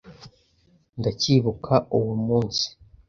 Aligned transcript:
Ndacyibuka 0.99 1.73
uwo 1.97 2.13
munsi. 2.25 2.65